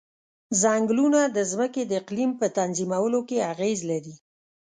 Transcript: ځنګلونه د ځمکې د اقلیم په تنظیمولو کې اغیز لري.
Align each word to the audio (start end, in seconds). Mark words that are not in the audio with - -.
ځنګلونه 0.61 1.19
د 1.35 1.37
ځمکې 1.51 1.83
د 1.85 1.91
اقلیم 2.01 2.31
په 2.39 2.45
تنظیمولو 2.57 3.19
کې 3.27 3.45
اغیز 3.53 3.79
لري. 3.91 4.15